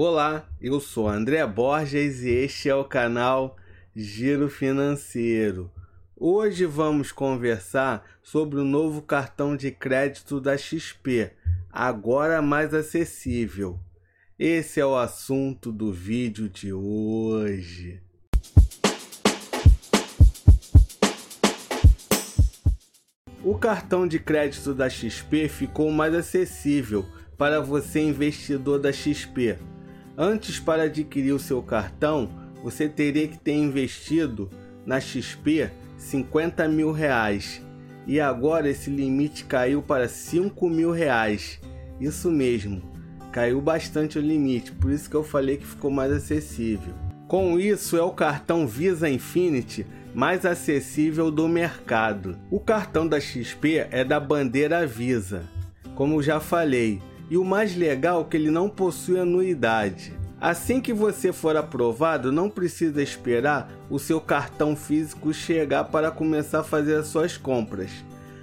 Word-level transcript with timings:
Olá, 0.00 0.48
eu 0.60 0.78
sou 0.78 1.08
André 1.08 1.44
Borges 1.44 2.22
e 2.22 2.28
este 2.28 2.68
é 2.68 2.74
o 2.76 2.84
canal 2.84 3.56
Giro 3.96 4.48
Financeiro. 4.48 5.72
Hoje 6.16 6.64
vamos 6.66 7.10
conversar 7.10 8.04
sobre 8.22 8.60
o 8.60 8.64
novo 8.64 9.02
cartão 9.02 9.56
de 9.56 9.72
crédito 9.72 10.40
da 10.40 10.56
XP, 10.56 11.32
agora 11.68 12.40
mais 12.40 12.72
acessível. 12.72 13.80
Esse 14.38 14.78
é 14.78 14.86
o 14.86 14.96
assunto 14.96 15.72
do 15.72 15.92
vídeo 15.92 16.48
de 16.48 16.72
hoje. 16.72 18.00
O 23.42 23.58
cartão 23.58 24.06
de 24.06 24.20
crédito 24.20 24.72
da 24.72 24.88
XP 24.88 25.48
ficou 25.48 25.90
mais 25.90 26.14
acessível 26.14 27.04
para 27.36 27.60
você 27.60 27.98
investidor 27.98 28.78
da 28.78 28.92
XP. 28.92 29.58
Antes, 30.20 30.58
para 30.58 30.82
adquirir 30.82 31.30
o 31.30 31.38
seu 31.38 31.62
cartão, 31.62 32.28
você 32.60 32.88
teria 32.88 33.28
que 33.28 33.38
ter 33.38 33.52
investido 33.52 34.50
na 34.84 34.98
XP 34.98 35.70
50 35.96 36.66
mil 36.66 36.90
reais 36.90 37.62
e 38.04 38.18
agora 38.18 38.68
esse 38.68 38.90
limite 38.90 39.44
caiu 39.44 39.80
para 39.80 40.08
5 40.08 40.68
mil 40.68 40.90
reais. 40.90 41.60
Isso 42.00 42.32
mesmo, 42.32 42.82
caiu 43.30 43.60
bastante 43.60 44.18
o 44.18 44.20
limite, 44.20 44.72
por 44.72 44.90
isso 44.90 45.08
que 45.08 45.14
eu 45.14 45.22
falei 45.22 45.56
que 45.56 45.66
ficou 45.66 45.88
mais 45.88 46.10
acessível. 46.10 46.94
Com 47.28 47.60
isso, 47.60 47.96
é 47.96 48.02
o 48.02 48.10
cartão 48.10 48.66
Visa 48.66 49.08
Infinity 49.08 49.86
mais 50.12 50.44
acessível 50.44 51.30
do 51.30 51.46
mercado. 51.46 52.36
O 52.50 52.58
cartão 52.58 53.06
da 53.06 53.20
XP 53.20 53.86
é 53.92 54.02
da 54.02 54.18
bandeira 54.18 54.84
Visa, 54.84 55.44
como 55.94 56.20
já 56.20 56.40
falei, 56.40 57.00
e 57.30 57.36
o 57.36 57.44
mais 57.44 57.76
legal 57.76 58.22
é 58.22 58.24
que 58.24 58.36
ele 58.36 58.50
não 58.50 58.68
possui 58.68 59.18
anuidade. 59.18 60.12
Assim 60.40 60.80
que 60.80 60.92
você 60.92 61.32
for 61.32 61.56
aprovado, 61.56 62.30
não 62.30 62.48
precisa 62.48 63.02
esperar 63.02 63.68
o 63.90 63.98
seu 63.98 64.20
cartão 64.20 64.76
físico 64.76 65.32
chegar 65.34 65.84
para 65.84 66.10
começar 66.12 66.60
a 66.60 66.64
fazer 66.64 66.94
as 66.94 67.08
suas 67.08 67.36
compras. 67.36 67.90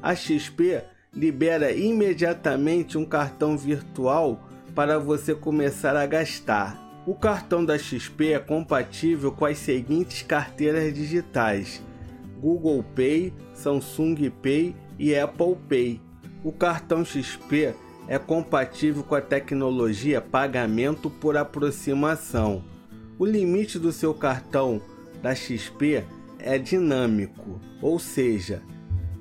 A 0.00 0.14
XP 0.14 0.82
libera 1.12 1.72
imediatamente 1.72 2.96
um 2.96 3.04
cartão 3.04 3.58
virtual 3.58 4.48
para 4.74 4.98
você 4.98 5.34
começar 5.34 5.96
a 5.96 6.06
gastar. 6.06 6.78
O 7.04 7.14
cartão 7.14 7.64
da 7.64 7.76
XP 7.76 8.34
é 8.34 8.38
compatível 8.38 9.32
com 9.32 9.44
as 9.44 9.58
seguintes 9.58 10.22
carteiras 10.22 10.94
digitais: 10.94 11.82
Google 12.40 12.84
Pay, 12.94 13.34
Samsung 13.52 14.30
Pay 14.42 14.76
e 14.96 15.16
Apple 15.16 15.56
Pay. 15.68 16.00
O 16.44 16.52
cartão 16.52 17.04
XP 17.04 17.74
é 18.08 18.18
compatível 18.18 19.02
com 19.02 19.14
a 19.14 19.20
tecnologia 19.20 20.20
pagamento 20.20 21.08
por 21.08 21.36
aproximação. 21.36 22.64
O 23.18 23.24
limite 23.24 23.78
do 23.78 23.92
seu 23.92 24.14
cartão 24.14 24.80
da 25.22 25.34
XP 25.34 26.04
é 26.38 26.58
dinâmico, 26.58 27.60
ou 27.80 27.98
seja, 27.98 28.62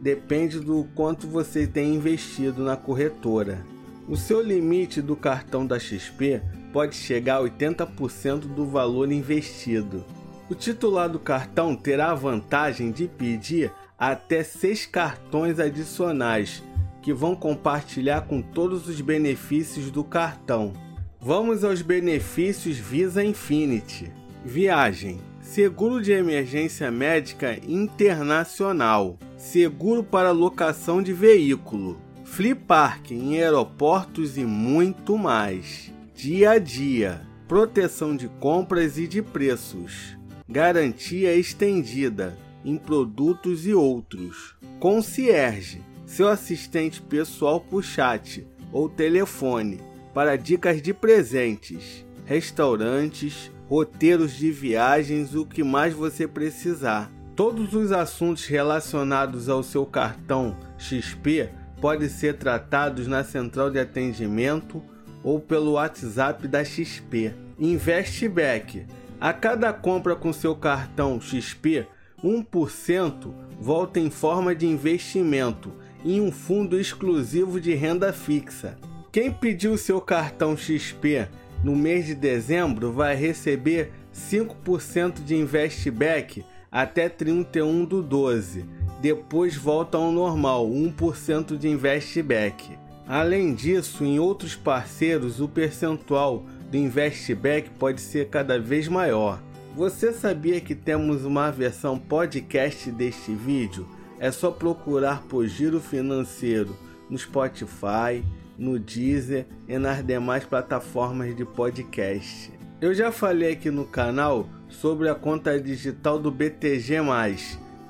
depende 0.00 0.60
do 0.60 0.86
quanto 0.94 1.26
você 1.26 1.66
tem 1.66 1.94
investido 1.94 2.62
na 2.62 2.76
corretora. 2.76 3.64
O 4.08 4.16
seu 4.16 4.42
limite 4.42 5.00
do 5.00 5.16
cartão 5.16 5.66
da 5.66 5.78
XP 5.78 6.42
pode 6.72 6.94
chegar 6.94 7.36
a 7.36 7.42
80% 7.42 8.40
do 8.40 8.66
valor 8.66 9.10
investido. 9.10 10.04
O 10.50 10.54
titular 10.54 11.08
do 11.08 11.18
cartão 11.18 11.74
terá 11.74 12.10
a 12.10 12.14
vantagem 12.14 12.90
de 12.90 13.06
pedir 13.06 13.72
até 13.98 14.42
seis 14.42 14.84
cartões 14.84 15.58
adicionais 15.58 16.62
que 17.04 17.12
vão 17.12 17.36
compartilhar 17.36 18.22
com 18.22 18.40
todos 18.40 18.88
os 18.88 18.98
benefícios 19.02 19.90
do 19.90 20.02
cartão. 20.02 20.72
Vamos 21.20 21.62
aos 21.62 21.82
benefícios 21.82 22.78
Visa 22.78 23.22
Infinity. 23.22 24.10
Viagem, 24.42 25.20
seguro 25.38 26.00
de 26.00 26.12
emergência 26.12 26.90
médica 26.90 27.58
internacional, 27.68 29.18
seguro 29.36 30.02
para 30.02 30.30
locação 30.30 31.02
de 31.02 31.12
veículo, 31.12 32.00
free 32.24 32.54
park 32.54 33.10
em 33.10 33.38
aeroportos 33.38 34.38
e 34.38 34.44
muito 34.44 35.18
mais. 35.18 35.92
Dia 36.14 36.52
a 36.52 36.58
dia, 36.58 37.20
proteção 37.46 38.16
de 38.16 38.28
compras 38.40 38.96
e 38.96 39.06
de 39.06 39.20
preços, 39.20 40.16
garantia 40.48 41.34
estendida 41.34 42.34
em 42.64 42.78
produtos 42.78 43.66
e 43.66 43.74
outros. 43.74 44.54
Concierge 44.80 45.82
seu 46.14 46.28
assistente 46.28 47.02
pessoal 47.02 47.60
por 47.60 47.82
chat 47.82 48.46
ou 48.72 48.88
telefone 48.88 49.80
para 50.14 50.36
dicas 50.36 50.80
de 50.80 50.94
presentes, 50.94 52.06
restaurantes, 52.24 53.50
roteiros 53.68 54.32
de 54.32 54.52
viagens, 54.52 55.34
o 55.34 55.44
que 55.44 55.64
mais 55.64 55.92
você 55.92 56.28
precisar. 56.28 57.10
Todos 57.34 57.74
os 57.74 57.90
assuntos 57.90 58.46
relacionados 58.46 59.48
ao 59.48 59.64
seu 59.64 59.84
cartão 59.84 60.56
XP 60.78 61.50
podem 61.80 62.08
ser 62.08 62.34
tratados 62.34 63.08
na 63.08 63.24
central 63.24 63.68
de 63.68 63.80
atendimento 63.80 64.80
ou 65.20 65.40
pelo 65.40 65.72
WhatsApp 65.72 66.46
da 66.46 66.64
XP. 66.64 67.34
Investback. 67.58 68.86
A 69.20 69.32
cada 69.32 69.72
compra 69.72 70.14
com 70.14 70.32
seu 70.32 70.54
cartão 70.54 71.20
XP, 71.20 71.88
1% 72.22 73.34
volta 73.60 73.98
em 73.98 74.10
forma 74.10 74.54
de 74.54 74.66
investimento 74.66 75.72
em 76.04 76.20
um 76.20 76.30
fundo 76.30 76.78
exclusivo 76.78 77.60
de 77.60 77.74
renda 77.74 78.12
fixa. 78.12 78.76
Quem 79.10 79.32
pediu 79.32 79.78
seu 79.78 80.00
cartão 80.00 80.56
XP 80.56 81.28
no 81.62 81.74
mês 81.74 82.06
de 82.06 82.14
dezembro 82.14 82.92
vai 82.92 83.14
receber 83.14 83.90
5% 84.14 85.24
de 85.24 85.34
investback 85.34 86.44
até 86.70 87.08
31 87.08 87.84
do 87.84 88.02
12. 88.02 88.64
Depois 89.00 89.56
volta 89.56 89.96
ao 89.96 90.10
normal, 90.10 90.68
1% 90.68 91.56
de 91.56 91.68
investback. 91.68 92.76
Além 93.06 93.54
disso, 93.54 94.04
em 94.04 94.18
outros 94.18 94.54
parceiros, 94.54 95.40
o 95.40 95.48
percentual 95.48 96.44
do 96.70 96.76
investback 96.76 97.70
pode 97.70 98.00
ser 98.00 98.28
cada 98.28 98.58
vez 98.58 98.88
maior. 98.88 99.40
Você 99.76 100.12
sabia 100.12 100.60
que 100.60 100.74
temos 100.74 101.24
uma 101.24 101.50
versão 101.50 101.98
podcast 101.98 102.90
deste 102.90 103.34
vídeo? 103.34 103.86
É 104.18 104.30
só 104.30 104.50
procurar 104.50 105.22
por 105.22 105.46
Giro 105.46 105.80
Financeiro 105.80 106.76
no 107.10 107.18
Spotify, 107.18 108.24
no 108.58 108.78
Deezer 108.78 109.46
e 109.68 109.78
nas 109.78 110.04
demais 110.04 110.44
plataformas 110.44 111.34
de 111.34 111.44
podcast. 111.44 112.52
Eu 112.80 112.94
já 112.94 113.10
falei 113.10 113.52
aqui 113.52 113.70
no 113.70 113.84
canal 113.84 114.48
sobre 114.68 115.08
a 115.08 115.14
conta 115.14 115.60
digital 115.60 116.18
do 116.18 116.30
BTG+. 116.30 116.96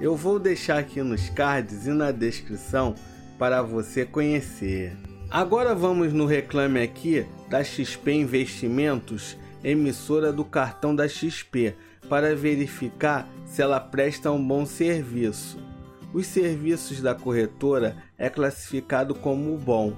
Eu 0.00 0.16
vou 0.16 0.38
deixar 0.38 0.78
aqui 0.78 1.02
nos 1.02 1.28
cards 1.30 1.86
e 1.86 1.90
na 1.90 2.10
descrição 2.10 2.94
para 3.38 3.62
você 3.62 4.04
conhecer. 4.04 4.96
Agora 5.30 5.74
vamos 5.74 6.12
no 6.12 6.26
reclame 6.26 6.80
aqui 6.82 7.26
da 7.48 7.64
XP 7.64 8.12
Investimentos, 8.12 9.36
emissora 9.64 10.32
do 10.32 10.44
cartão 10.44 10.94
da 10.94 11.08
XP, 11.08 11.74
para 12.08 12.34
verificar 12.36 13.26
se 13.46 13.62
ela 13.62 13.80
presta 13.80 14.30
um 14.30 14.46
bom 14.46 14.66
serviço 14.66 15.61
os 16.12 16.26
serviços 16.26 17.00
da 17.00 17.14
corretora 17.14 17.96
é 18.18 18.28
classificado 18.28 19.14
como 19.14 19.56
bom, 19.56 19.94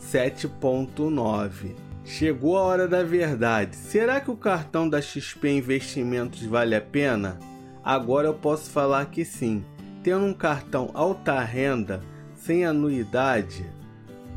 7.9. 0.00 1.74
Chegou 2.04 2.56
a 2.56 2.62
hora 2.62 2.86
da 2.86 3.02
verdade. 3.02 3.74
Será 3.74 4.20
que 4.20 4.30
o 4.30 4.36
cartão 4.36 4.88
da 4.88 5.00
XP 5.02 5.48
Investimentos 5.50 6.42
vale 6.44 6.76
a 6.76 6.80
pena? 6.80 7.38
Agora 7.82 8.28
eu 8.28 8.34
posso 8.34 8.70
falar 8.70 9.06
que 9.06 9.24
sim. 9.24 9.64
Tendo 10.04 10.24
um 10.24 10.34
cartão 10.34 10.90
alta 10.94 11.40
renda, 11.40 12.00
sem 12.36 12.64
anuidade, 12.64 13.66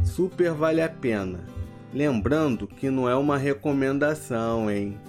super 0.03 0.51
vale 0.51 0.81
a 0.81 0.89
pena. 0.89 1.39
Lembrando 1.94 2.68
que 2.68 2.89
não 2.89 3.07
é 3.07 3.16
uma 3.16 3.38
recomendação, 3.38 4.69
hein? 4.69 5.00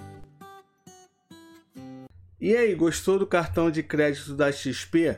E 2.39 2.55
aí, 2.55 2.73
gostou 2.73 3.19
do 3.19 3.27
cartão 3.27 3.69
de 3.69 3.83
crédito 3.83 4.35
da 4.35 4.51
XP? 4.51 5.17